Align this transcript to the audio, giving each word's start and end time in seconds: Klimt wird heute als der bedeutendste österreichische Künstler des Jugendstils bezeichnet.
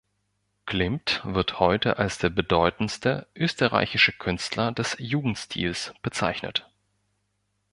Klimt 0.65 1.21
wird 1.25 1.59
heute 1.59 1.99
als 1.99 2.17
der 2.17 2.31
bedeutendste 2.31 3.27
österreichische 3.35 4.11
Künstler 4.11 4.71
des 4.71 4.95
Jugendstils 4.99 5.93
bezeichnet. 6.01 6.67